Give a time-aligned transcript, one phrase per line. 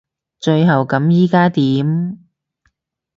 [0.39, 2.17] 最後咁依家點？